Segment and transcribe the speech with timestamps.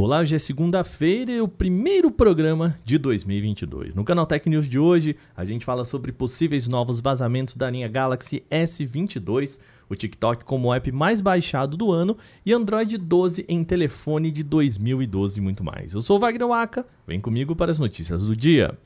[0.00, 3.96] Hoje é segunda-feira e o primeiro programa de 2022.
[3.96, 7.88] No Canal Tech News de hoje, a gente fala sobre possíveis novos vazamentos da linha
[7.88, 9.58] Galaxy S22,
[9.90, 12.16] o TikTok como app mais baixado do ano
[12.46, 15.92] e Android 12 em telefone de 2012 e muito mais.
[15.94, 18.78] Eu sou o Wagner Waka, vem comigo para as notícias do dia.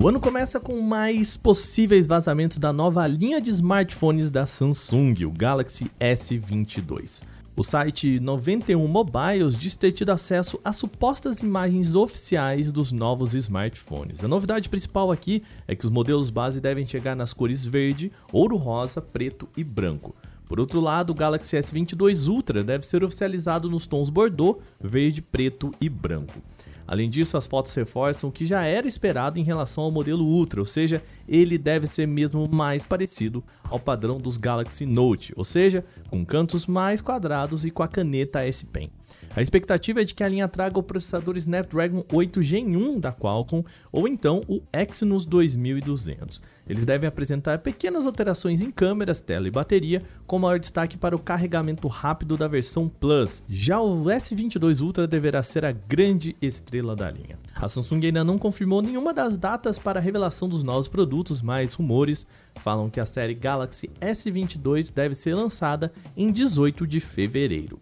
[0.00, 5.30] O ano começa com mais possíveis vazamentos da nova linha de smartphones da Samsung, o
[5.32, 7.24] Galaxy S22.
[7.56, 14.22] O site 91 Mobiles diz ter tido acesso a supostas imagens oficiais dos novos smartphones.
[14.22, 18.54] A novidade principal aqui é que os modelos base devem chegar nas cores verde, ouro
[18.56, 20.14] rosa, preto e branco.
[20.46, 25.72] Por outro lado, o Galaxy S22 Ultra deve ser oficializado nos tons Bordeaux, verde, preto
[25.80, 26.40] e branco.
[26.88, 30.58] Além disso, as fotos reforçam o que já era esperado em relação ao modelo Ultra,
[30.58, 35.84] ou seja, ele deve ser mesmo mais parecido ao padrão dos Galaxy Note, ou seja,
[36.10, 38.90] com cantos mais quadrados e com a caneta S Pen.
[39.36, 43.12] A expectativa é de que a linha traga o processador Snapdragon 8 Gen 1 da
[43.12, 46.42] Qualcomm ou então o Exynos 2200.
[46.68, 51.18] Eles devem apresentar pequenas alterações em câmeras, tela e bateria, com maior destaque para o
[51.18, 53.42] carregamento rápido da versão Plus.
[53.48, 57.38] Já o S22 Ultra deverá ser a grande estrela da linha.
[57.60, 61.74] A Samsung ainda não confirmou nenhuma das datas para a revelação dos novos produtos, mas
[61.74, 62.24] rumores
[62.62, 67.80] falam que a série Galaxy S22 deve ser lançada em 18 de fevereiro.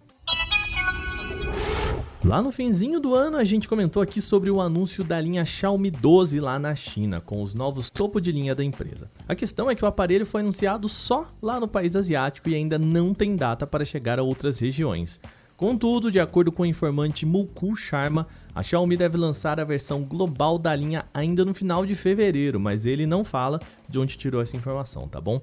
[2.25, 5.93] Lá no finzinho do ano, a gente comentou aqui sobre o anúncio da linha Xiaomi
[5.93, 9.09] 12 lá na China, com os novos topo de linha da empresa.
[9.29, 12.79] A questão é que o aparelho foi anunciado só lá no país asiático e ainda
[12.79, 15.21] não tem data para chegar a outras regiões.
[15.57, 20.59] Contudo, de acordo com o informante Mukul Sharma, a Xiaomi deve lançar a versão global
[20.59, 24.55] da linha ainda no final de fevereiro, mas ele não fala de onde tirou essa
[24.55, 25.41] informação, tá bom?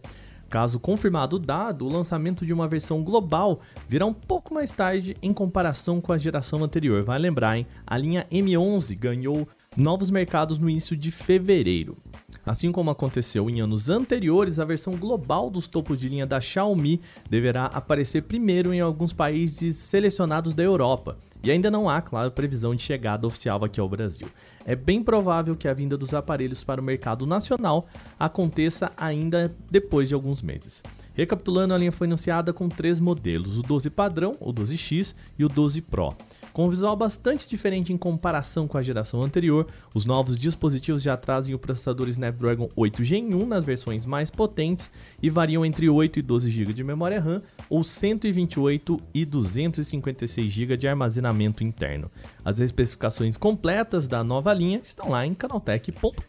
[0.52, 5.18] Caso confirmado o dado, o lançamento de uma versão global virá um pouco mais tarde
[5.20, 7.02] em comparação com a geração anterior.
[7.02, 7.66] Vai lembrar, hein?
[7.88, 11.98] A linha M11 ganhou novos mercados no início de fevereiro.
[12.46, 17.00] Assim como aconteceu em anos anteriores, a versão global dos topos de linha da Xiaomi
[17.30, 21.18] deverá aparecer primeiro em alguns países selecionados da Europa.
[21.44, 24.30] E ainda não há, claro, previsão de chegada oficial aqui ao Brasil
[24.66, 27.86] é bem provável que a vinda dos aparelhos para o mercado nacional
[28.20, 30.82] aconteça ainda depois de alguns meses.
[31.14, 35.50] Recapitulando, a linha foi anunciada com três modelos: o 12 padrão, o 12X e o
[35.50, 36.16] 12 Pro.
[36.52, 41.18] Com um visual bastante diferente em comparação com a geração anterior, os novos dispositivos já
[41.18, 46.20] trazem o processador Snapdragon 8 Gen 1 nas versões mais potentes e variam entre 8
[46.20, 52.12] e 12 GB de memória RAM ou 128 e 256 GB de armazenamento interno.
[52.44, 56.24] As especificações completas da nova linha estão lá em canaltech.com.br.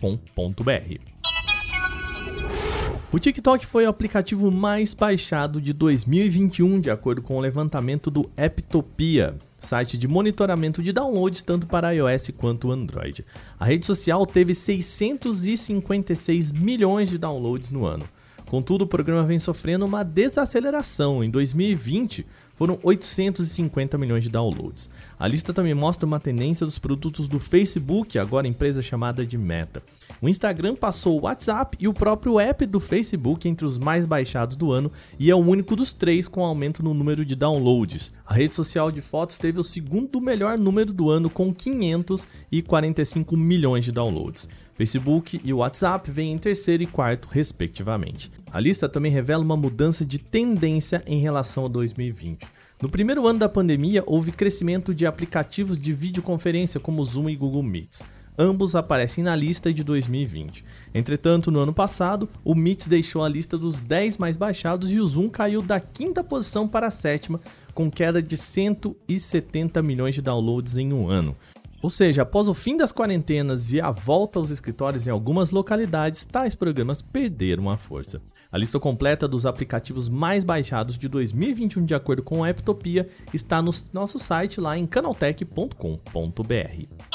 [3.12, 8.30] O TikTok foi o aplicativo mais baixado de 2021, de acordo com o levantamento do
[8.36, 13.24] Apptopia site de monitoramento de downloads tanto para iOS quanto Android.
[13.58, 18.08] A rede social teve 656 milhões de downloads no ano.
[18.46, 21.24] Contudo, o programa vem sofrendo uma desaceleração.
[21.24, 24.88] Em 2020, foram 850 milhões de downloads.
[25.18, 29.82] A lista também mostra uma tendência dos produtos do Facebook, agora empresa chamada de Meta.
[30.20, 34.56] O Instagram passou o WhatsApp e o próprio app do Facebook entre os mais baixados
[34.56, 38.12] do ano e é o único dos três com aumento no número de downloads.
[38.26, 43.84] A rede social de fotos teve o segundo melhor número do ano com 545 milhões
[43.84, 44.48] de downloads.
[44.74, 48.30] Facebook e WhatsApp vêm em terceiro e quarto, respectivamente.
[48.50, 52.46] A lista também revela uma mudança de tendência em relação a 2020.
[52.82, 57.62] No primeiro ano da pandemia, houve crescimento de aplicativos de videoconferência como Zoom e Google
[57.62, 58.02] Meets.
[58.36, 60.64] Ambos aparecem na lista de 2020.
[60.92, 65.06] Entretanto, no ano passado, o Meets deixou a lista dos 10 mais baixados e o
[65.06, 67.40] Zoom caiu da quinta posição para a sétima,
[67.72, 71.36] com queda de 170 milhões de downloads em um ano.
[71.84, 76.24] Ou seja, após o fim das quarentenas e a volta aos escritórios em algumas localidades,
[76.24, 78.22] tais programas perderam a força.
[78.50, 83.60] A lista completa dos aplicativos mais baixados de 2021, de acordo com a Eptopia, está
[83.60, 87.13] no nosso site lá em canaltech.com.br.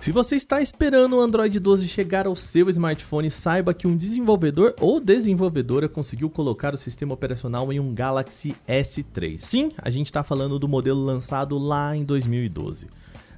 [0.00, 4.72] Se você está esperando o Android 12 chegar ao seu smartphone, saiba que um desenvolvedor
[4.80, 9.38] ou desenvolvedora conseguiu colocar o sistema operacional em um Galaxy S3.
[9.38, 12.86] Sim, a gente está falando do modelo lançado lá em 2012.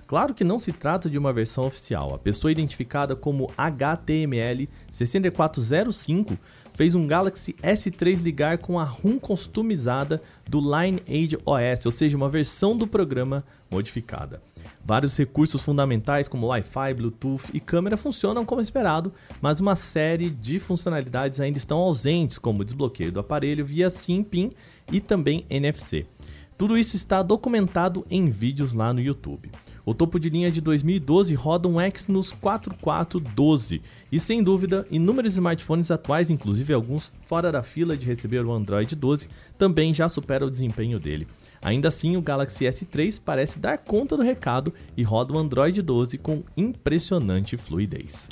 [0.07, 2.15] Claro que não se trata de uma versão oficial.
[2.15, 6.37] A pessoa identificada como HTML6405
[6.75, 12.29] fez um Galaxy S3 ligar com a ROM customizada do Lineage OS, ou seja, uma
[12.29, 14.43] versão do programa modificada.
[14.85, 20.59] Vários recursos fundamentais como Wi-Fi, Bluetooth e câmera funcionam como esperado, mas uma série de
[20.59, 24.51] funcionalidades ainda estão ausentes, como o desbloqueio do aparelho via SIM-PIN
[24.91, 26.07] e também NFC.
[26.57, 29.51] Tudo isso está documentado em vídeos lá no YouTube.
[29.91, 33.83] O topo de linha de 2012 roda um Exynos 4412
[34.13, 38.95] e sem dúvida, inúmeros smartphones atuais, inclusive alguns fora da fila de receber o Android
[38.95, 39.29] 12,
[39.59, 41.27] também já superam o desempenho dele.
[41.61, 46.19] Ainda assim, o Galaxy S3 parece dar conta do recado e roda o Android 12
[46.19, 48.29] com impressionante fluidez.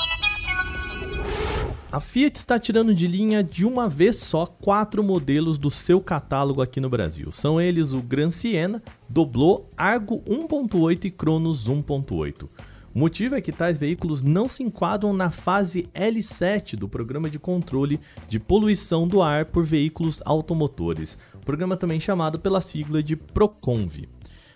[1.90, 6.60] A Fiat está tirando de linha de uma vez só quatro modelos do seu catálogo
[6.60, 7.32] aqui no Brasil.
[7.32, 12.46] São eles o Gran Siena, Doblô, Argo 1.8 e Cronos 1.8.
[12.94, 17.38] O motivo é que tais veículos não se enquadram na fase L7 do Programa de
[17.38, 17.98] Controle
[18.28, 24.06] de Poluição do Ar por Veículos Automotores, programa também chamado pela sigla de PROCONV.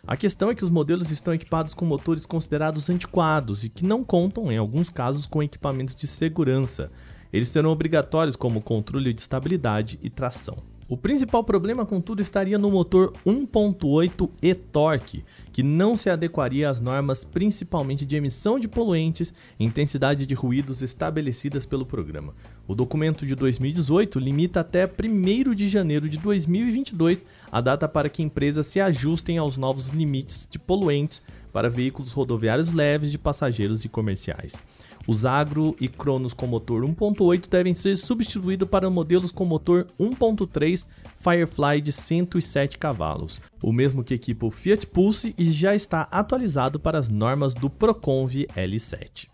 [0.06, 4.02] A questão é que os modelos estão equipados com motores considerados antiquados e que não
[4.02, 6.90] contam, em alguns casos, com equipamentos de segurança.
[7.32, 10.58] Eles serão obrigatórios como controle de estabilidade e tração.
[10.92, 17.24] O principal problema, contudo, estaria no motor 1.8 e-torque, que não se adequaria às normas
[17.24, 22.34] principalmente de emissão de poluentes e intensidade de ruídos estabelecidas pelo programa.
[22.68, 28.22] O documento de 2018 limita até 1 de janeiro de 2022 a data para que
[28.22, 33.88] empresas se ajustem aos novos limites de poluentes para veículos rodoviários leves de passageiros e
[33.88, 34.62] comerciais.
[35.06, 40.86] Os Agro e Cronos com motor 1.8 devem ser substituídos para modelos com motor 1.3
[41.16, 46.78] Firefly de 107 cavalos, o mesmo que equipa o Fiat Pulse e já está atualizado
[46.78, 49.28] para as normas do Proconv L7.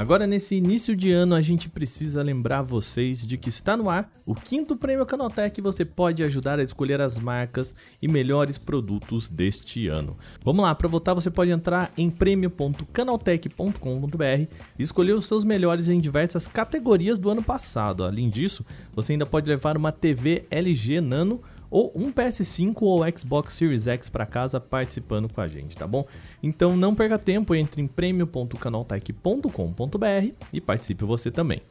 [0.00, 4.10] Agora, nesse início de ano, a gente precisa lembrar vocês de que está no ar
[4.24, 9.88] o quinto prêmio Canaltech você pode ajudar a escolher as marcas e melhores produtos deste
[9.88, 10.16] ano.
[10.42, 14.48] Vamos lá, para votar você pode entrar em prêmio.canaltech.com.br
[14.78, 18.02] e escolher os seus melhores em diversas categorias do ano passado.
[18.02, 18.64] Além disso,
[18.94, 24.10] você ainda pode levar uma TV LG Nano ou um PS5 ou Xbox Series X
[24.10, 26.04] para casa participando com a gente, tá bom?
[26.42, 31.62] Então não perca tempo, entre em premium.canaltech.com.br e participe você também.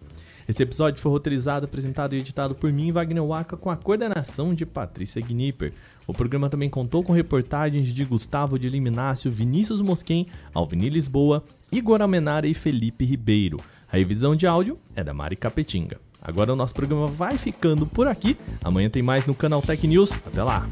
[0.47, 4.65] Esse episódio foi roteirizado, apresentado e editado por mim, Wagner Waka, com a coordenação de
[4.65, 5.73] Patrícia Gnipper.
[6.07, 12.01] O programa também contou com reportagens de Gustavo de Liminácio, Vinícius Mosquen, Alvini Lisboa, Igor
[12.01, 13.59] Almenara e Felipe Ribeiro.
[13.91, 16.08] A revisão de áudio é da Mari Capetinga.
[16.21, 18.37] Agora o nosso programa vai ficando por aqui.
[18.63, 20.11] Amanhã tem mais no canal Tech News.
[20.25, 20.67] Até lá!